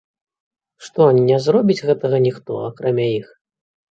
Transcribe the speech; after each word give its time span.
Што 0.85 1.01
не 1.27 1.35
зробіць 1.47 1.77
гэтага 1.89 2.17
ніхто, 2.27 2.51
акрамя 2.69 3.05
іх? 3.21 3.27